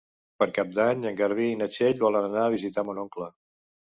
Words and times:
Per 0.43 0.45
Cap 0.53 0.71
d'Any 0.77 1.03
en 1.09 1.19
Garbí 1.19 1.49
i 1.51 1.59
na 1.59 1.67
Txell 1.75 2.01
volen 2.05 2.27
anar 2.29 2.47
a 2.47 2.53
visitar 2.57 2.87
mon 2.89 3.03
oncle. 3.05 3.29